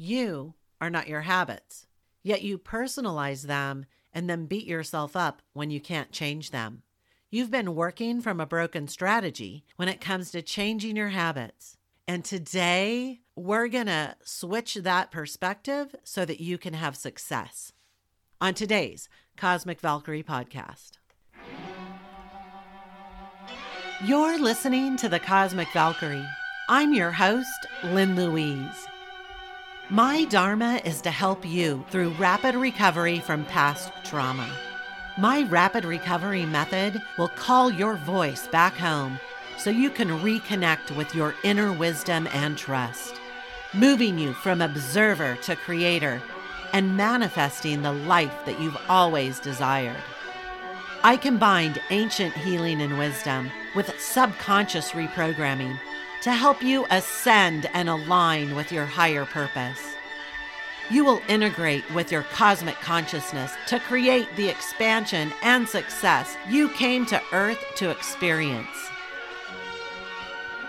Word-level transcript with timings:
You 0.00 0.54
are 0.80 0.90
not 0.90 1.08
your 1.08 1.22
habits, 1.22 1.88
yet 2.22 2.42
you 2.42 2.56
personalize 2.56 3.42
them 3.42 3.84
and 4.14 4.30
then 4.30 4.46
beat 4.46 4.64
yourself 4.64 5.16
up 5.16 5.42
when 5.54 5.72
you 5.72 5.80
can't 5.80 6.12
change 6.12 6.52
them. 6.52 6.82
You've 7.32 7.50
been 7.50 7.74
working 7.74 8.20
from 8.20 8.38
a 8.38 8.46
broken 8.46 8.86
strategy 8.86 9.64
when 9.74 9.88
it 9.88 10.00
comes 10.00 10.30
to 10.30 10.40
changing 10.40 10.94
your 10.94 11.08
habits. 11.08 11.78
And 12.06 12.24
today, 12.24 13.22
we're 13.34 13.66
going 13.66 13.86
to 13.86 14.14
switch 14.22 14.74
that 14.74 15.10
perspective 15.10 15.96
so 16.04 16.24
that 16.24 16.40
you 16.40 16.58
can 16.58 16.74
have 16.74 16.94
success. 16.94 17.72
On 18.40 18.54
today's 18.54 19.08
Cosmic 19.36 19.80
Valkyrie 19.80 20.22
podcast. 20.22 20.92
You're 24.04 24.38
listening 24.38 24.96
to 24.98 25.08
the 25.08 25.18
Cosmic 25.18 25.72
Valkyrie. 25.72 26.24
I'm 26.68 26.94
your 26.94 27.10
host, 27.10 27.66
Lynn 27.82 28.14
Louise. 28.14 28.86
My 29.90 30.24
Dharma 30.24 30.82
is 30.84 31.00
to 31.00 31.10
help 31.10 31.46
you 31.46 31.82
through 31.88 32.10
rapid 32.18 32.54
recovery 32.54 33.20
from 33.20 33.46
past 33.46 33.90
trauma. 34.04 34.46
My 35.16 35.44
rapid 35.44 35.86
recovery 35.86 36.44
method 36.44 37.00
will 37.16 37.28
call 37.28 37.70
your 37.70 37.94
voice 37.94 38.46
back 38.48 38.74
home 38.74 39.18
so 39.56 39.70
you 39.70 39.88
can 39.88 40.08
reconnect 40.08 40.94
with 40.94 41.14
your 41.14 41.34
inner 41.42 41.72
wisdom 41.72 42.28
and 42.34 42.58
trust, 42.58 43.14
moving 43.72 44.18
you 44.18 44.34
from 44.34 44.60
observer 44.60 45.36
to 45.44 45.56
creator 45.56 46.20
and 46.74 46.94
manifesting 46.94 47.80
the 47.80 47.92
life 47.92 48.44
that 48.44 48.60
you've 48.60 48.76
always 48.90 49.40
desired. 49.40 50.02
I 51.02 51.16
combined 51.16 51.80
ancient 51.88 52.34
healing 52.34 52.82
and 52.82 52.98
wisdom 52.98 53.50
with 53.74 53.98
subconscious 53.98 54.90
reprogramming 54.90 55.78
to 56.22 56.32
help 56.32 56.62
you 56.62 56.86
ascend 56.90 57.68
and 57.74 57.88
align 57.88 58.54
with 58.54 58.72
your 58.72 58.86
higher 58.86 59.24
purpose. 59.24 59.80
You 60.90 61.04
will 61.04 61.20
integrate 61.28 61.88
with 61.92 62.10
your 62.10 62.22
cosmic 62.22 62.76
consciousness 62.76 63.52
to 63.66 63.78
create 63.78 64.28
the 64.36 64.48
expansion 64.48 65.32
and 65.42 65.68
success 65.68 66.36
you 66.48 66.70
came 66.70 67.04
to 67.06 67.22
Earth 67.32 67.62
to 67.76 67.90
experience. 67.90 68.66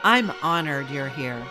I'm 0.04 0.32
honored 0.42 0.90
you're 0.90 1.10
here. 1.10 1.42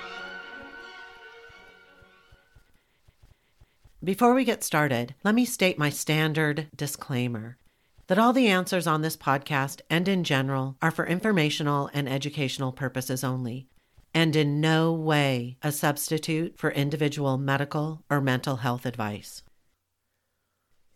Before 4.05 4.33
we 4.33 4.45
get 4.45 4.63
started, 4.63 5.15
let 5.25 5.35
me 5.35 5.45
state 5.45 5.79
my 5.79 5.91
standard 5.91 6.69
disclaimer 6.77 7.59
that 8.07 8.19
all 8.19 8.33
the 8.33 8.49
answers 8.49 8.87
on 8.87 9.03
this 9.03 9.17
podcast 9.17 9.81
and 9.91 10.09
in 10.09 10.25
general 10.25 10.77
are 10.81 10.91
for 10.91 11.07
informational 11.07 11.91
and 11.93 12.09
educational 12.09 12.73
purposes 12.73 13.23
only, 13.23 13.69
and 14.15 14.35
in 14.35 14.61
no 14.61 14.93
way 14.93 15.57
a 15.63 15.73
substitute 15.73 16.59
for 16.59 16.71
individual 16.71 17.39
medical 17.39 18.05
or 18.11 18.21
mental 18.21 18.57
health 18.57 18.87
advice. 18.87 19.43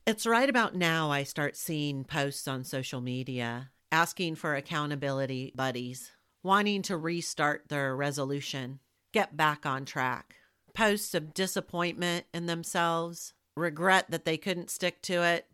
It's 0.07 0.27
right 0.27 0.51
about 0.51 0.75
now 0.75 1.11
I 1.11 1.23
start 1.23 1.57
seeing 1.57 2.05
posts 2.05 2.49
on 2.49 2.65
social 2.65 3.01
media 3.01 3.71
asking 3.93 4.35
for 4.35 4.55
accountability 4.55 5.53
buddies, 5.55 6.11
wanting 6.43 6.83
to 6.83 6.97
restart 6.97 7.69
their 7.69 7.95
resolution, 7.95 8.81
get 9.13 9.37
back 9.37 9.67
on 9.67 9.85
track. 9.85 10.35
Posts 10.75 11.15
of 11.15 11.35
disappointment 11.35 12.25
in 12.33 12.47
themselves, 12.47 13.35
regret 13.55 14.07
that 14.11 14.25
they 14.25 14.39
couldn't 14.39 14.71
stick 14.71 15.03
to 15.03 15.23
it, 15.23 15.47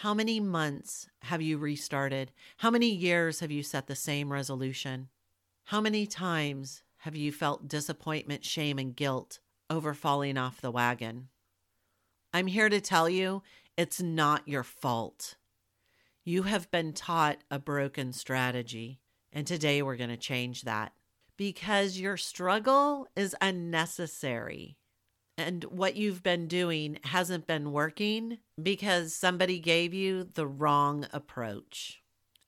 how 0.00 0.12
many 0.12 0.40
months 0.40 1.08
have 1.22 1.40
you 1.40 1.56
restarted? 1.56 2.30
How 2.58 2.70
many 2.70 2.90
years 2.90 3.40
have 3.40 3.50
you 3.50 3.62
set 3.62 3.86
the 3.86 3.96
same 3.96 4.30
resolution? 4.30 5.08
How 5.64 5.80
many 5.80 6.06
times 6.06 6.82
have 7.06 7.14
you 7.14 7.30
felt 7.30 7.68
disappointment, 7.68 8.44
shame, 8.44 8.80
and 8.80 8.96
guilt 8.96 9.38
over 9.70 9.94
falling 9.94 10.36
off 10.36 10.60
the 10.60 10.72
wagon? 10.72 11.28
I'm 12.34 12.48
here 12.48 12.68
to 12.68 12.80
tell 12.80 13.08
you 13.08 13.44
it's 13.76 14.02
not 14.02 14.48
your 14.48 14.64
fault. 14.64 15.36
You 16.24 16.42
have 16.42 16.68
been 16.72 16.92
taught 16.92 17.38
a 17.48 17.60
broken 17.60 18.12
strategy, 18.12 18.98
and 19.32 19.46
today 19.46 19.82
we're 19.82 19.94
going 19.94 20.10
to 20.10 20.16
change 20.16 20.62
that 20.62 20.94
because 21.36 21.96
your 21.96 22.16
struggle 22.16 23.06
is 23.14 23.36
unnecessary 23.40 24.76
and 25.38 25.62
what 25.62 25.94
you've 25.94 26.24
been 26.24 26.48
doing 26.48 26.98
hasn't 27.04 27.46
been 27.46 27.70
working 27.70 28.38
because 28.60 29.14
somebody 29.14 29.60
gave 29.60 29.94
you 29.94 30.24
the 30.24 30.48
wrong 30.48 31.06
approach. 31.12 32.02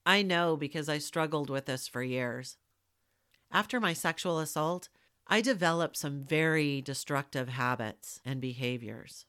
I 0.04 0.22
know 0.22 0.56
because 0.56 0.88
I 0.88 0.98
struggled 0.98 1.48
with 1.48 1.66
this 1.66 1.86
for 1.86 2.02
years. 2.02 2.56
After 3.50 3.80
my 3.80 3.92
sexual 3.92 4.38
assault, 4.38 4.88
I 5.26 5.40
developed 5.40 5.96
some 5.96 6.22
very 6.22 6.80
destructive 6.80 7.48
habits 7.48 8.20
and 8.24 8.40
behaviors. 8.40 9.26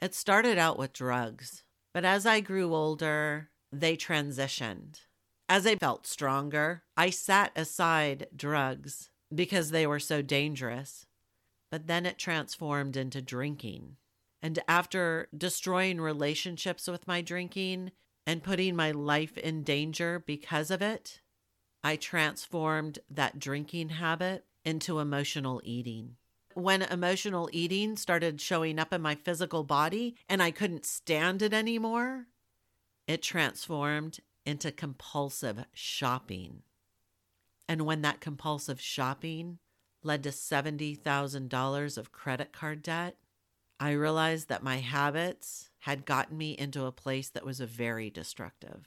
It 0.00 0.14
started 0.14 0.58
out 0.58 0.78
with 0.78 0.92
drugs, 0.92 1.62
but 1.92 2.04
as 2.04 2.26
I 2.26 2.40
grew 2.40 2.74
older, 2.74 3.50
they 3.70 3.96
transitioned. 3.96 5.00
As 5.48 5.66
I 5.66 5.76
felt 5.76 6.06
stronger, 6.06 6.82
I 6.96 7.10
set 7.10 7.52
aside 7.56 8.28
drugs 8.34 9.10
because 9.34 9.70
they 9.70 9.86
were 9.86 10.00
so 10.00 10.22
dangerous 10.22 11.06
but 11.72 11.86
then 11.86 12.04
it 12.04 12.18
transformed 12.18 12.98
into 12.98 13.22
drinking. 13.22 13.96
And 14.42 14.58
after 14.68 15.28
destroying 15.36 16.02
relationships 16.02 16.86
with 16.86 17.08
my 17.08 17.22
drinking 17.22 17.92
and 18.26 18.42
putting 18.42 18.76
my 18.76 18.90
life 18.90 19.38
in 19.38 19.62
danger 19.62 20.22
because 20.24 20.70
of 20.70 20.82
it, 20.82 21.21
I 21.84 21.96
transformed 21.96 23.00
that 23.10 23.38
drinking 23.38 23.90
habit 23.90 24.44
into 24.64 25.00
emotional 25.00 25.60
eating. 25.64 26.16
When 26.54 26.82
emotional 26.82 27.48
eating 27.52 27.96
started 27.96 28.40
showing 28.40 28.78
up 28.78 28.92
in 28.92 29.02
my 29.02 29.14
physical 29.14 29.64
body 29.64 30.16
and 30.28 30.42
I 30.42 30.50
couldn't 30.50 30.84
stand 30.84 31.42
it 31.42 31.52
anymore, 31.52 32.26
it 33.06 33.22
transformed 33.22 34.20
into 34.44 34.70
compulsive 34.70 35.64
shopping. 35.72 36.62
And 37.68 37.82
when 37.82 38.02
that 38.02 38.20
compulsive 38.20 38.80
shopping 38.80 39.58
led 40.02 40.22
to 40.24 40.30
$70,000 40.30 41.98
of 41.98 42.12
credit 42.12 42.52
card 42.52 42.82
debt, 42.82 43.16
I 43.80 43.92
realized 43.92 44.48
that 44.48 44.62
my 44.62 44.76
habits 44.76 45.70
had 45.80 46.04
gotten 46.04 46.38
me 46.38 46.52
into 46.52 46.84
a 46.84 46.92
place 46.92 47.28
that 47.30 47.44
was 47.44 47.60
very 47.60 48.10
destructive. 48.10 48.86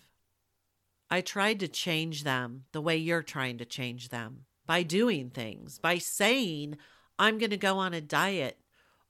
I 1.16 1.22
tried 1.22 1.62
to 1.62 1.70
change 1.70 2.26
them 2.26 2.66
the 2.74 2.82
way 2.82 2.98
you're 2.98 3.24
trying 3.24 3.58
to 3.60 3.66
change 3.66 4.10
them 4.10 4.42
by 4.68 4.84
doing 4.84 5.30
things, 5.30 5.80
by 5.80 5.98
saying, 5.98 6.76
I'm 7.18 7.38
going 7.38 7.52
to 7.52 7.58
go 7.58 7.78
on 7.78 7.94
a 7.94 8.02
diet, 8.02 8.60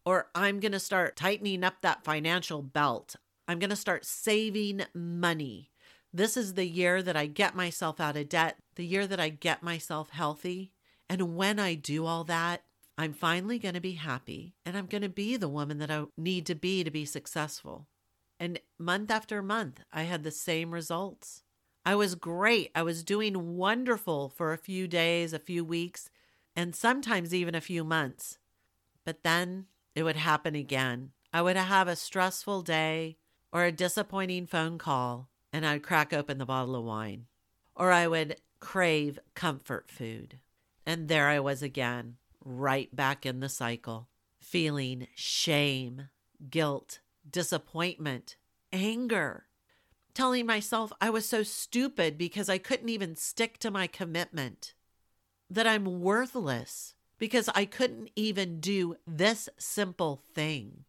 or 0.05 0.27
I'm 0.35 0.59
going 0.59 0.73
to 0.73 0.79
start 0.79 1.16
tightening 1.16 1.63
up 1.63 1.81
that 1.81 2.03
financial 2.03 2.61
belt. 2.61 3.16
I'm 3.47 3.57
going 3.57 3.71
to 3.71 3.75
start 3.75 4.05
saving 4.05 4.83
money. 4.93 5.71
This 6.13 6.38
is 6.38 6.53
the 6.53 6.67
year 6.67 7.01
that 7.01 7.16
I 7.16 7.25
get 7.25 7.55
myself 7.55 7.99
out 7.99 8.17
of 8.17 8.29
debt, 8.29 8.57
the 8.75 8.85
year 8.85 9.07
that 9.07 9.19
I 9.19 9.29
get 9.29 9.63
myself 9.63 10.11
healthy. 10.11 10.73
And 11.09 11.35
when 11.35 11.57
I 11.57 11.73
do 11.73 12.05
all 12.05 12.23
that, 12.25 12.66
I'm 12.99 13.13
finally 13.13 13.57
going 13.57 13.73
to 13.73 13.81
be 13.81 13.93
happy 13.93 14.53
and 14.63 14.77
I'm 14.77 14.85
going 14.85 15.01
to 15.01 15.09
be 15.09 15.37
the 15.37 15.49
woman 15.49 15.79
that 15.79 15.89
I 15.89 16.03
need 16.16 16.45
to 16.45 16.55
be 16.55 16.83
to 16.83 16.91
be 16.91 17.05
successful. 17.05 17.87
And 18.39 18.59
month 18.77 19.09
after 19.09 19.41
month, 19.41 19.81
I 19.91 20.03
had 20.03 20.23
the 20.23 20.29
same 20.29 20.72
results. 20.72 21.41
I 21.85 21.94
was 21.94 22.16
great. 22.16 22.72
I 22.73 22.81
was 22.81 23.03
doing 23.03 23.57
wonderful 23.57 24.29
for 24.29 24.51
a 24.51 24.57
few 24.57 24.88
days, 24.88 25.34
a 25.34 25.40
few 25.40 25.63
weeks, 25.63 26.09
and 26.56 26.75
sometimes 26.75 27.34
even 27.34 27.53
a 27.53 27.62
few 27.62 27.84
months. 27.84 28.40
But 29.03 29.22
then 29.22 29.68
it 29.94 30.01
would 30.01 30.16
happen 30.16 30.56
again. 30.56 31.12
I 31.31 31.44
would 31.44 31.57
have 31.57 31.88
a 31.88 31.96
stressful 31.96 32.63
day 32.63 33.18
or 33.51 33.66
a 33.66 33.72
disappointing 33.72 34.47
phone 34.47 34.79
call, 34.79 35.29
and 35.53 35.63
I'd 35.66 35.84
crack 35.84 36.12
open 36.12 36.40
the 36.40 36.46
bottle 36.46 36.75
of 36.75 36.84
wine. 36.84 37.28
Or 37.75 37.91
I 37.91 38.07
would 38.07 38.38
crave 38.59 39.19
comfort 39.35 39.91
food. 39.91 40.40
And 40.88 41.07
there 41.07 41.28
I 41.28 41.40
was 41.40 41.62
again, 41.62 42.16
right 42.44 42.94
back 42.96 43.28
in 43.28 43.41
the 43.41 43.50
cycle, 43.50 44.07
feeling 44.40 45.07
shame, 45.13 46.09
guilt, 46.49 46.99
disappointment, 47.29 48.38
anger, 48.73 49.46
telling 50.16 50.47
myself 50.47 50.91
I 51.00 51.12
was 51.12 51.28
so 51.28 51.44
stupid 51.44 52.17
because 52.17 52.50
I 52.50 52.58
couldn't 52.58 52.90
even 52.90 53.16
stick 53.16 53.59
to 53.59 53.70
my 53.70 53.85
commitment, 53.85 54.73
that 55.50 55.67
I'm 55.67 56.02
worthless 56.02 56.96
because 57.17 57.50
I 57.53 57.66
couldn't 57.66 58.09
even 58.16 58.59
do 58.59 58.96
this 59.06 59.47
simple 59.58 60.23
thing. 60.34 60.85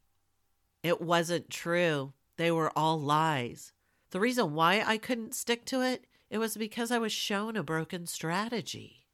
It 0.82 1.00
wasn't 1.00 1.50
true. 1.50 2.14
They 2.36 2.50
were 2.50 2.76
all 2.76 3.00
lies. 3.00 3.72
The 4.10 4.20
reason 4.20 4.54
why 4.54 4.82
I 4.86 4.98
couldn't 4.98 5.34
stick 5.34 5.64
to 5.66 5.82
it, 5.82 6.06
it 6.30 6.38
was 6.38 6.56
because 6.56 6.90
I 6.90 6.98
was 6.98 7.12
shown 7.12 7.56
a 7.56 7.62
broken 7.62 8.06
strategy. 8.06 9.06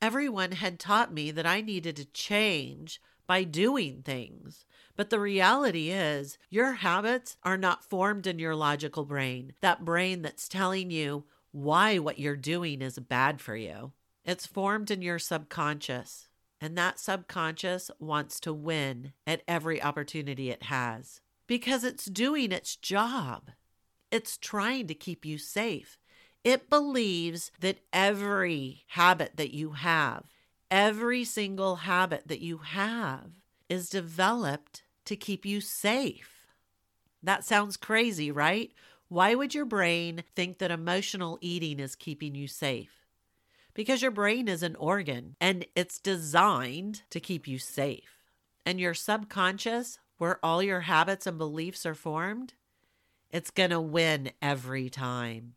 Everyone 0.00 0.52
had 0.52 0.78
taught 0.78 1.12
me 1.12 1.30
that 1.30 1.46
I 1.46 1.60
needed 1.60 1.96
to 1.96 2.04
change 2.06 3.00
by 3.26 3.44
doing 3.44 4.02
things. 4.02 4.64
But 4.96 5.10
the 5.10 5.20
reality 5.20 5.90
is, 5.90 6.38
your 6.50 6.72
habits 6.74 7.36
are 7.42 7.56
not 7.56 7.84
formed 7.84 8.26
in 8.26 8.38
your 8.38 8.54
logical 8.54 9.04
brain, 9.04 9.54
that 9.60 9.84
brain 9.84 10.22
that's 10.22 10.48
telling 10.48 10.90
you 10.90 11.24
why 11.50 11.98
what 11.98 12.18
you're 12.18 12.36
doing 12.36 12.82
is 12.82 12.98
bad 12.98 13.40
for 13.40 13.56
you. 13.56 13.92
It's 14.24 14.46
formed 14.46 14.90
in 14.90 15.02
your 15.02 15.18
subconscious. 15.18 16.28
And 16.60 16.78
that 16.78 17.00
subconscious 17.00 17.90
wants 17.98 18.38
to 18.40 18.52
win 18.52 19.12
at 19.26 19.42
every 19.48 19.82
opportunity 19.82 20.50
it 20.50 20.64
has 20.64 21.20
because 21.48 21.82
it's 21.84 22.04
doing 22.06 22.52
its 22.52 22.76
job. 22.76 23.50
It's 24.10 24.38
trying 24.38 24.86
to 24.86 24.94
keep 24.94 25.24
you 25.24 25.38
safe. 25.38 25.98
It 26.44 26.70
believes 26.70 27.50
that 27.60 27.80
every 27.92 28.84
habit 28.88 29.32
that 29.36 29.52
you 29.52 29.72
have, 29.72 30.24
every 30.72 31.22
single 31.22 31.76
habit 31.76 32.22
that 32.26 32.40
you 32.40 32.56
have, 32.56 33.30
is 33.68 33.90
developed 33.90 34.82
to 35.04 35.14
keep 35.14 35.44
you 35.44 35.60
safe. 35.60 36.46
That 37.22 37.44
sounds 37.44 37.76
crazy, 37.76 38.32
right? 38.32 38.72
Why 39.08 39.34
would 39.34 39.54
your 39.54 39.66
brain 39.66 40.24
think 40.34 40.58
that 40.58 40.70
emotional 40.70 41.38
eating 41.42 41.78
is 41.78 41.94
keeping 41.94 42.34
you 42.34 42.48
safe? 42.48 43.06
Because 43.74 44.00
your 44.00 44.10
brain 44.10 44.48
is 44.48 44.62
an 44.62 44.74
organ 44.76 45.36
and 45.40 45.66
it's 45.76 45.98
designed 45.98 47.02
to 47.10 47.20
keep 47.20 47.46
you 47.46 47.58
safe. 47.58 48.24
And 48.64 48.80
your 48.80 48.94
subconscious, 48.94 49.98
where 50.16 50.38
all 50.42 50.62
your 50.62 50.80
habits 50.80 51.26
and 51.26 51.36
beliefs 51.36 51.84
are 51.84 51.94
formed, 51.94 52.54
it's 53.30 53.50
going 53.50 53.70
to 53.70 53.80
win 53.80 54.30
every 54.40 54.88
time. 54.88 55.54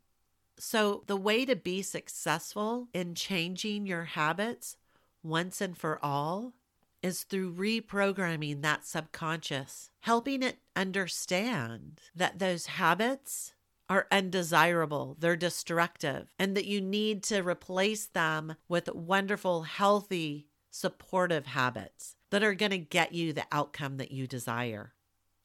So, 0.58 1.04
the 1.06 1.16
way 1.16 1.44
to 1.44 1.54
be 1.54 1.82
successful 1.82 2.88
in 2.92 3.14
changing 3.14 3.86
your 3.86 4.04
habits 4.04 4.76
once 5.26 5.60
and 5.60 5.76
for 5.76 5.98
all 6.04 6.54
is 7.02 7.22
through 7.22 7.54
reprogramming 7.54 8.62
that 8.62 8.86
subconscious, 8.86 9.90
helping 10.00 10.42
it 10.42 10.58
understand 10.74 12.00
that 12.14 12.38
those 12.38 12.66
habits 12.66 13.52
are 13.88 14.08
undesirable, 14.10 15.16
they're 15.20 15.36
destructive, 15.36 16.32
and 16.38 16.56
that 16.56 16.66
you 16.66 16.80
need 16.80 17.22
to 17.22 17.40
replace 17.42 18.06
them 18.06 18.56
with 18.68 18.92
wonderful, 18.92 19.62
healthy, 19.62 20.48
supportive 20.70 21.46
habits 21.46 22.16
that 22.30 22.42
are 22.42 22.54
going 22.54 22.70
to 22.70 22.78
get 22.78 23.12
you 23.12 23.32
the 23.32 23.46
outcome 23.52 23.98
that 23.98 24.10
you 24.10 24.26
desire. 24.26 24.92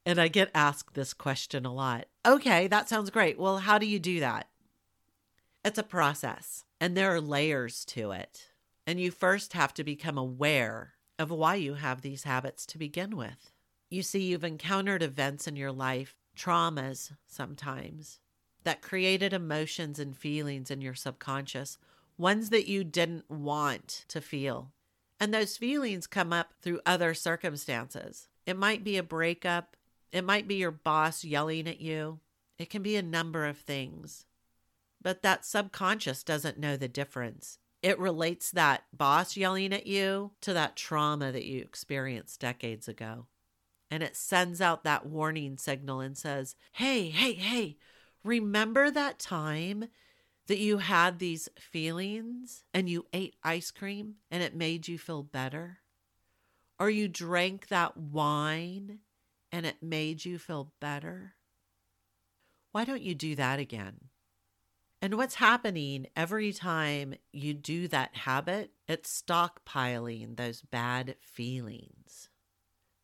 And 0.05 0.19
I 0.19 0.27
get 0.27 0.49
asked 0.55 0.95
this 0.95 1.13
question 1.13 1.65
a 1.65 1.73
lot. 1.73 2.07
Okay, 2.25 2.67
that 2.67 2.89
sounds 2.89 3.11
great. 3.11 3.37
Well, 3.37 3.59
how 3.59 3.77
do 3.77 3.85
you 3.85 3.99
do 3.99 4.19
that? 4.21 4.47
It's 5.63 5.77
a 5.77 5.83
process, 5.83 6.65
and 6.79 6.97
there 6.97 7.13
are 7.13 7.21
layers 7.21 7.85
to 7.85 8.11
it. 8.11 8.47
And 8.85 8.99
you 8.99 9.11
first 9.11 9.53
have 9.53 9.73
to 9.75 9.83
become 9.83 10.17
aware 10.17 10.93
of 11.19 11.29
why 11.29 11.55
you 11.55 11.75
have 11.75 12.01
these 12.01 12.23
habits 12.23 12.65
to 12.67 12.77
begin 12.77 13.15
with. 13.15 13.51
You 13.89 14.01
see, 14.03 14.23
you've 14.23 14.43
encountered 14.43 15.03
events 15.03 15.47
in 15.47 15.55
your 15.55 15.71
life, 15.71 16.15
traumas 16.35 17.11
sometimes, 17.27 18.19
that 18.63 18.81
created 18.81 19.33
emotions 19.33 19.99
and 19.99 20.17
feelings 20.17 20.71
in 20.71 20.81
your 20.81 20.95
subconscious, 20.95 21.77
ones 22.17 22.49
that 22.49 22.67
you 22.67 22.83
didn't 22.83 23.29
want 23.29 24.05
to 24.07 24.21
feel. 24.21 24.71
And 25.19 25.33
those 25.33 25.57
feelings 25.57 26.07
come 26.07 26.33
up 26.33 26.53
through 26.61 26.81
other 26.85 27.13
circumstances. 27.13 28.27
It 28.45 28.57
might 28.57 28.83
be 28.83 28.97
a 28.97 29.03
breakup, 29.03 29.75
it 30.11 30.23
might 30.23 30.47
be 30.47 30.55
your 30.55 30.71
boss 30.71 31.23
yelling 31.23 31.67
at 31.67 31.79
you, 31.79 32.19
it 32.57 32.69
can 32.69 32.81
be 32.81 32.95
a 32.95 33.03
number 33.03 33.45
of 33.45 33.57
things. 33.57 34.25
But 35.01 35.21
that 35.23 35.45
subconscious 35.45 36.23
doesn't 36.23 36.59
know 36.59 36.77
the 36.77 36.87
difference. 36.87 37.59
It 37.81 37.97
relates 37.97 38.51
that 38.51 38.83
boss 38.93 39.35
yelling 39.35 39.73
at 39.73 39.87
you 39.87 40.31
to 40.41 40.53
that 40.53 40.75
trauma 40.75 41.31
that 41.31 41.45
you 41.45 41.61
experienced 41.61 42.39
decades 42.39 42.87
ago. 42.87 43.25
And 43.89 44.03
it 44.03 44.15
sends 44.15 44.61
out 44.61 44.83
that 44.83 45.05
warning 45.05 45.57
signal 45.57 45.99
and 45.99 46.17
says, 46.17 46.55
Hey, 46.73 47.09
hey, 47.09 47.33
hey, 47.33 47.77
remember 48.23 48.91
that 48.91 49.19
time 49.19 49.89
that 50.47 50.59
you 50.59 50.77
had 50.77 51.17
these 51.17 51.49
feelings 51.59 52.63
and 52.73 52.87
you 52.87 53.05
ate 53.13 53.35
ice 53.43 53.71
cream 53.71 54.15
and 54.29 54.43
it 54.43 54.55
made 54.55 54.87
you 54.87 54.97
feel 54.97 55.23
better? 55.23 55.79
Or 56.79 56.89
you 56.89 57.07
drank 57.07 57.67
that 57.67 57.97
wine 57.97 58.99
and 59.51 59.65
it 59.65 59.81
made 59.81 60.23
you 60.23 60.37
feel 60.37 60.71
better? 60.79 61.33
Why 62.71 62.85
don't 62.85 63.01
you 63.01 63.15
do 63.15 63.35
that 63.35 63.59
again? 63.59 64.10
And 65.01 65.18
what's 65.18 65.36
happening 65.36 66.07
every 66.15 66.53
time 66.53 67.15
you 67.33 67.53
do 67.53 67.88
that 67.88 68.15
habit, 68.15 68.71
it's 68.88 69.21
stockpiling 69.21 70.38
those 70.38 70.62
bad 70.62 71.15
feelings 71.21 72.30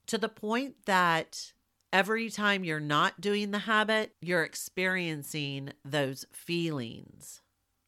to 0.08 0.18
the 0.18 0.30
point 0.30 0.86
that 0.86 1.54
every 1.94 2.30
time 2.30 2.64
you're 2.64 2.80
not 2.80 3.22
doing 3.22 3.52
the 3.52 3.60
habit, 3.60 4.14
you're 4.22 4.44
experiencing 4.44 5.74
those 5.86 6.26
feelings, 6.32 7.42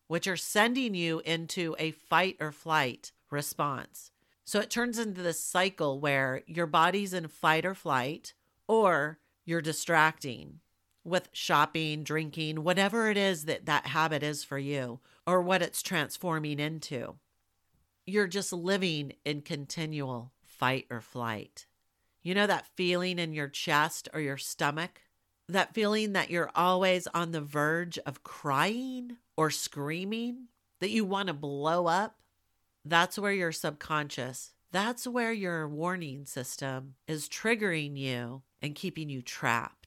which 0.08 0.28
are 0.28 0.38
sending 0.38 0.94
you 0.94 1.22
into 1.26 1.76
a 1.80 1.92
fight 1.92 2.38
or 2.40 2.52
flight 2.52 3.12
response. 3.32 4.12
So 4.46 4.60
it 4.60 4.70
turns 4.70 5.00
into 5.00 5.22
this 5.22 5.40
cycle 5.40 6.00
where 6.00 6.44
your 6.46 6.68
body's 6.68 7.14
in 7.14 7.28
fight 7.28 7.66
or 7.66 7.76
flight, 7.76 8.34
or 8.68 9.20
you're 9.46 9.62
distracting 9.62 10.60
with 11.04 11.30
shopping, 11.32 12.04
drinking, 12.04 12.64
whatever 12.64 13.10
it 13.10 13.18
is 13.18 13.46
that 13.46 13.66
that 13.66 13.88
habit 13.88 14.24
is 14.24 14.44
for 14.44 14.58
you, 14.58 15.00
or 15.26 15.42
what 15.42 15.62
it's 15.62 15.82
transforming 15.82 16.60
into. 16.60 17.16
You're 18.06 18.28
just 18.28 18.52
living 18.52 19.14
in 19.24 19.42
continual 19.42 20.32
fight 20.44 20.88
or 20.90 21.02
flight. 21.02 21.68
You 22.22 22.36
know 22.36 22.48
that 22.48 22.68
feeling 22.76 23.20
in 23.20 23.34
your 23.34 23.48
chest 23.48 24.10
or 24.14 24.20
your 24.20 24.38
stomach? 24.38 25.02
That 25.48 25.74
feeling 25.74 26.14
that 26.14 26.30
you're 26.30 26.52
always 26.54 27.08
on 27.08 27.32
the 27.32 27.42
verge 27.42 27.98
of 28.00 28.24
crying 28.24 29.18
or 29.38 29.50
screaming, 29.50 30.48
that 30.80 30.92
you 30.92 31.06
want 31.06 31.28
to 31.28 31.34
blow 31.34 31.88
up? 31.88 32.20
That's 32.86 33.18
where 33.18 33.32
your 33.32 33.52
subconscious, 33.52 34.54
that's 34.72 35.08
where 35.08 35.34
your 35.34 35.68
warning 35.68 36.26
system 36.26 36.96
is 37.08 37.28
triggering 37.28 37.98
you 37.98 38.44
and 38.62 38.76
keeping 38.76 39.10
you 39.10 39.22
trapped. 39.22 39.79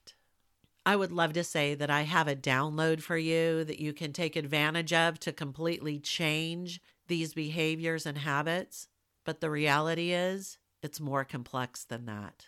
I 0.85 0.95
would 0.95 1.11
love 1.11 1.33
to 1.33 1.43
say 1.43 1.75
that 1.75 1.89
I 1.89 2.01
have 2.01 2.27
a 2.27 2.35
download 2.35 3.01
for 3.01 3.17
you 3.17 3.63
that 3.63 3.79
you 3.79 3.93
can 3.93 4.11
take 4.11 4.35
advantage 4.35 4.91
of 4.91 5.19
to 5.21 5.31
completely 5.31 5.97
change 5.99 6.81
these 7.07 7.33
behaviors 7.33 8.05
and 8.05 8.17
habits. 8.17 8.87
But 9.23 9.39
the 9.39 9.49
reality 9.49 10.11
is, 10.11 10.57
it's 10.81 10.99
more 10.99 11.23
complex 11.23 11.85
than 11.85 12.05
that. 12.07 12.47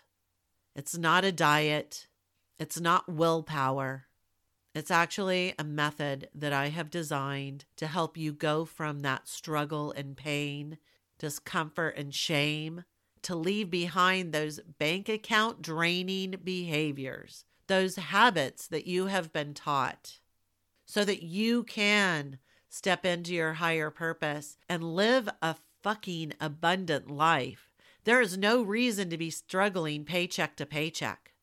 It's 0.74 0.98
not 0.98 1.24
a 1.24 1.32
diet, 1.32 2.06
it's 2.58 2.78
not 2.78 3.08
willpower. 3.08 4.06
It's 4.74 4.90
actually 4.90 5.54
a 5.58 5.64
method 5.64 6.28
that 6.34 6.52
I 6.52 6.68
have 6.68 6.90
designed 6.90 7.64
to 7.76 7.86
help 7.86 8.18
you 8.18 8.32
go 8.34 8.66
from 8.66 9.00
that 9.00 9.26
struggle 9.26 9.90
and 9.92 10.14
pain, 10.14 10.76
discomfort 11.18 11.96
and 11.96 12.14
shame, 12.14 12.84
to 13.22 13.34
leave 13.34 13.70
behind 13.70 14.32
those 14.32 14.60
bank 14.78 15.08
account 15.08 15.62
draining 15.62 16.34
behaviors, 16.44 17.46
those 17.66 17.96
habits 17.96 18.66
that 18.68 18.86
you 18.86 19.06
have 19.06 19.32
been 19.32 19.54
taught, 19.54 20.18
so 20.84 21.04
that 21.04 21.22
you 21.22 21.64
can 21.64 22.38
step 22.68 23.04
into 23.04 23.34
your 23.34 23.54
higher 23.54 23.90
purpose 23.90 24.56
and 24.68 24.94
live 24.94 25.28
a 25.40 25.56
fucking 25.82 26.32
abundant 26.40 27.10
life 27.10 27.66
there 28.06 28.20
is 28.20 28.38
no 28.38 28.62
reason 28.62 29.10
to 29.10 29.18
be 29.18 29.30
struggling 29.30 30.04
paycheck 30.04 30.54
to 30.56 30.64
paycheck. 30.64 31.34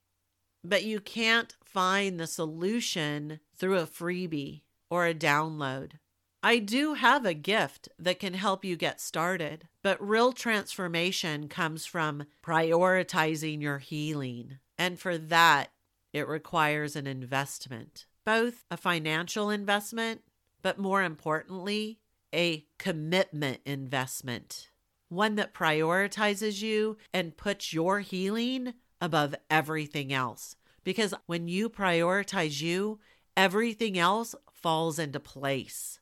But 0.64 0.86
you 0.86 1.02
can't 1.02 1.54
find 1.62 2.18
the 2.18 2.26
solution 2.26 3.42
through 3.54 3.80
a 3.80 3.86
freebie 3.86 4.62
or 4.90 5.06
a 5.06 5.14
download. 5.14 5.92
I 6.42 6.60
do 6.60 6.94
have 6.94 7.26
a 7.26 7.34
gift 7.34 7.90
that 8.00 8.20
can 8.20 8.34
help 8.34 8.64
you 8.64 8.78
get 8.78 9.02
started, 9.02 9.68
but 9.82 10.02
real 10.02 10.32
transformation 10.32 11.50
comes 11.50 11.86
from 11.86 12.24
prioritizing 12.42 13.62
your 13.62 13.80
healing. 13.80 14.60
And 14.78 14.98
for 14.98 15.18
that, 15.18 15.73
it 16.14 16.28
requires 16.28 16.96
an 16.96 17.08
investment, 17.08 18.06
both 18.24 18.64
a 18.72 18.78
financial 18.78 19.50
investment, 19.50 20.22
but 20.62 20.78
more 20.78 21.04
importantly, 21.04 22.00
a 22.34 22.66
commitment 22.78 23.60
investment 23.66 24.70
one 25.14 25.36
that 25.36 25.54
prioritizes 25.54 26.62
you 26.62 26.98
and 27.14 27.38
puts 27.38 27.72
your 27.72 28.00
healing 28.00 28.74
above 29.00 29.36
everything 29.50 30.12
else. 30.12 30.56
Because 30.84 31.14
when 31.28 31.48
you 31.48 31.70
prioritize 31.70 32.62
you, 32.62 33.00
everything 33.38 33.98
else 33.98 34.36
falls 34.52 35.00
into 35.00 35.20
place. 35.20 36.00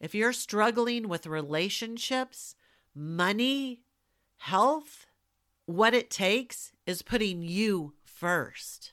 If 0.00 0.14
you're 0.14 0.32
struggling 0.32 1.08
with 1.08 1.26
relationships, 1.26 2.54
money, 2.94 3.82
health, 4.38 5.06
what 5.66 5.94
it 5.94 6.10
takes 6.10 6.72
is 6.86 7.02
putting 7.02 7.42
you 7.42 7.94
first. 8.04 8.92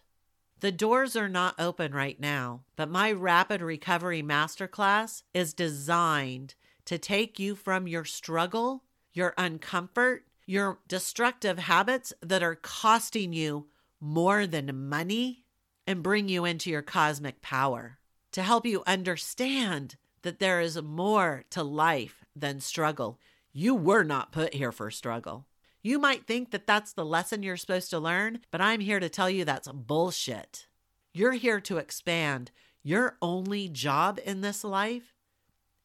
The 0.60 0.72
doors 0.72 1.16
are 1.16 1.30
not 1.30 1.60
open 1.60 1.94
right 1.94 2.20
now, 2.20 2.62
but 2.76 2.90
my 2.90 3.12
Rapid 3.12 3.62
Recovery 3.62 4.24
Masterclass 4.24 5.24
is 5.34 5.54
designed 5.54 6.56
to 6.86 6.98
take 6.98 7.38
you 7.38 7.56
from 7.56 7.88
your 7.88 8.06
struggle 8.06 8.84
your 9.18 9.34
uncomfort, 9.36 10.20
your 10.46 10.78
destructive 10.88 11.58
habits 11.58 12.14
that 12.22 12.44
are 12.44 12.56
costing 12.56 13.34
you 13.34 13.66
more 14.00 14.46
than 14.46 14.88
money, 14.88 15.44
and 15.88 16.04
bring 16.04 16.30
you 16.30 16.46
into 16.46 16.70
your 16.70 16.84
cosmic 16.84 17.42
power 17.42 17.98
to 18.32 18.44
help 18.44 18.66
you 18.66 18.84
understand 18.86 19.96
that 20.22 20.38
there 20.38 20.62
is 20.62 20.80
more 20.82 21.46
to 21.50 21.64
life 21.64 22.24
than 22.36 22.60
struggle. 22.60 23.20
You 23.52 23.74
were 23.74 24.04
not 24.04 24.32
put 24.32 24.54
here 24.54 24.72
for 24.72 24.92
struggle. 24.92 25.48
You 25.88 26.00
might 26.00 26.28
think 26.28 26.52
that 26.52 26.68
that's 26.68 26.92
the 26.92 27.06
lesson 27.06 27.44
you're 27.44 27.56
supposed 27.56 27.92
to 27.92 28.00
learn, 28.00 28.42
but 28.52 28.60
I'm 28.60 28.82
here 28.82 29.00
to 29.00 29.08
tell 29.08 29.30
you 29.30 29.46
that's 29.46 29.70
bullshit. 29.70 30.68
You're 31.14 31.32
here 31.32 31.62
to 31.62 31.78
expand. 31.78 32.52
Your 32.84 33.16
only 33.22 33.70
job 33.70 34.20
in 34.26 34.42
this 34.42 34.66
life 34.66 35.16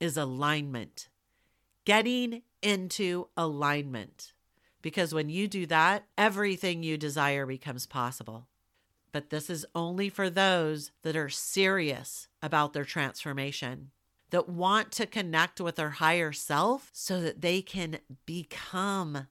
is 0.00 0.16
alignment, 0.16 1.08
getting 1.84 2.42
into 2.62 3.28
alignment. 3.36 4.32
Because 4.82 5.14
when 5.14 5.28
you 5.28 5.46
do 5.46 5.66
that, 5.66 6.02
everything 6.18 6.82
you 6.82 6.98
desire 6.98 7.46
becomes 7.46 7.86
possible. 7.86 8.48
But 9.12 9.30
this 9.30 9.48
is 9.48 9.64
only 9.72 10.08
for 10.08 10.28
those 10.28 10.90
that 11.04 11.14
are 11.14 11.28
serious 11.28 12.26
about 12.42 12.72
their 12.72 12.84
transformation, 12.84 13.92
that 14.30 14.48
want 14.48 14.90
to 14.90 15.06
connect 15.06 15.60
with 15.60 15.76
their 15.76 15.90
higher 15.90 16.32
self 16.32 16.90
so 16.92 17.20
that 17.20 17.40
they 17.40 17.62
can 17.62 18.00
become 18.26 19.28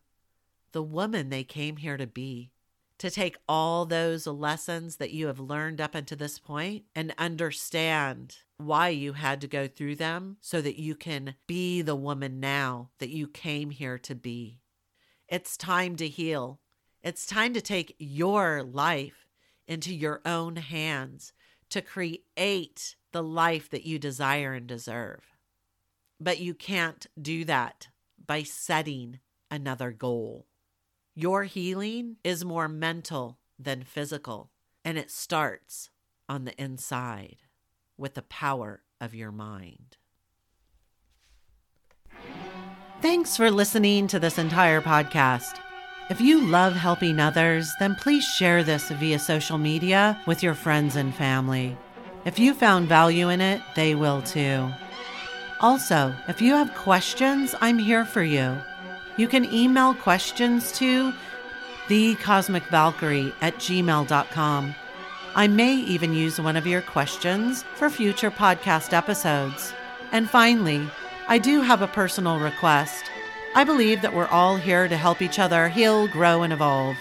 the 0.72 0.84
woman 0.84 1.30
they 1.30 1.44
came 1.44 1.78
here 1.78 1.98
to 1.98 2.08
be. 2.08 2.52
To 3.00 3.10
take 3.10 3.38
all 3.50 3.86
those 3.86 4.28
lessons 4.28 4.98
that 4.98 5.10
you 5.12 5.26
have 5.26 5.40
learned 5.40 5.82
up 5.82 5.96
until 5.96 6.20
this 6.20 6.38
point 6.38 6.84
and 6.94 7.16
understand 7.18 8.38
why 8.58 8.90
you 8.90 9.14
had 9.14 9.42
to 9.42 9.48
go 9.48 9.68
through 9.68 9.96
them 9.96 10.38
so 10.40 10.62
that 10.62 10.80
you 10.80 10.94
can 10.94 11.34
be 11.48 11.82
the 11.82 11.96
woman 11.96 12.40
now 12.40 12.92
that 13.00 13.10
you 13.10 13.28
came 13.28 13.72
here 13.72 13.98
to 13.98 14.14
be. 14.14 14.60
It's 15.28 15.58
time 15.58 15.96
to 15.96 16.08
heal. 16.08 16.60
It's 17.02 17.26
time 17.26 17.56
to 17.56 17.62
take 17.62 17.96
your 17.98 18.62
life 18.62 19.26
into 19.68 19.96
your 19.96 20.22
own 20.24 20.58
hands 20.58 21.34
to 21.72 21.82
create 21.82 22.96
the 23.12 23.24
life 23.24 23.70
that 23.70 23.86
you 23.86 23.98
desire 23.98 24.54
and 24.54 24.68
deserve. 24.68 25.24
But 26.20 26.40
you 26.40 26.54
can't 26.54 27.08
do 27.20 27.46
that 27.46 27.88
by 28.24 28.44
setting 28.44 29.20
another 29.50 29.92
goal. 29.92 30.46
Your 31.16 31.44
healing 31.44 32.16
is 32.24 32.46
more 32.46 32.70
mental 32.70 33.38
than 33.60 33.84
physical, 33.84 34.50
and 34.86 34.98
it 34.98 35.12
starts 35.12 35.90
on 36.30 36.46
the 36.46 36.62
inside 36.62 37.40
with 37.98 38.14
the 38.14 38.22
power 38.22 38.84
of 39.02 39.14
your 39.14 39.32
mind. 39.32 39.98
Thanks 43.02 43.36
for 43.36 43.52
listening 43.52 44.08
to 44.08 44.20
this 44.20 44.38
entire 44.38 44.80
podcast. 44.80 45.60
If 46.10 46.22
you 46.22 46.46
love 46.46 46.76
helping 46.76 47.20
others, 47.20 47.70
then 47.80 47.96
please 47.96 48.24
share 48.24 48.64
this 48.64 48.90
via 48.90 49.20
social 49.20 49.58
media 49.58 50.22
with 50.26 50.42
your 50.42 50.54
friends 50.54 50.96
and 50.96 51.14
family. 51.14 51.76
If 52.24 52.40
you 52.40 52.54
found 52.54 52.88
value 52.88 53.28
in 53.28 53.42
it, 53.42 53.62
they 53.76 53.96
will 53.96 54.22
too. 54.22 54.70
Also, 55.60 56.16
if 56.30 56.42
you 56.42 56.54
have 56.54 56.74
questions, 56.74 57.54
I'm 57.60 57.80
here 57.80 58.06
for 58.06 58.24
you. 58.24 58.62
You 59.18 59.28
can 59.28 59.46
email 59.54 59.94
questions 59.94 60.72
to 60.74 61.14
thecosmicvalkyrie 61.88 63.34
at 63.42 63.56
gmail.com. 63.56 64.76
I 65.36 65.48
may 65.48 65.76
even 65.76 66.14
use 66.14 66.40
one 66.40 66.58
of 66.58 66.68
your 66.68 66.82
questions 66.82 67.64
for 67.76 67.90
future 67.90 68.32
podcast 68.32 68.94
episodes. 68.94 69.74
And 70.12 70.30
finally, 70.30 70.88
I 71.28 71.38
do 71.38 71.62
have 71.62 71.82
a 71.82 71.88
personal 71.88 72.40
request. 72.40 73.06
I 73.56 73.64
believe 73.64 74.02
that 74.02 74.14
we're 74.14 74.28
all 74.28 74.58
here 74.58 74.88
to 74.88 74.98
help 74.98 75.22
each 75.22 75.40
other 75.40 75.70
heal, 75.70 76.08
grow, 76.08 76.44
and 76.44 76.54
evolve. 76.54 76.98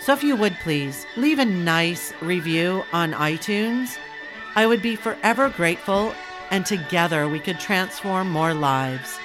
So 0.00 0.12
if 0.12 0.22
you 0.22 0.36
would 0.36 0.56
please 0.62 1.04
leave 1.16 1.38
a 1.38 1.44
nice 1.44 2.12
review 2.20 2.84
on 2.92 3.12
iTunes, 3.12 3.96
I 4.54 4.66
would 4.66 4.82
be 4.82 4.94
forever 4.96 5.48
grateful, 5.48 6.14
and 6.50 6.64
together 6.64 7.28
we 7.28 7.40
could 7.40 7.58
transform 7.58 8.30
more 8.30 8.54
lives. 8.54 9.18